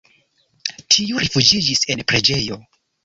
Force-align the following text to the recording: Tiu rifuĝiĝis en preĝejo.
Tiu 0.95 1.21
rifuĝiĝis 1.25 1.83
en 1.97 2.03
preĝejo. 2.13 2.59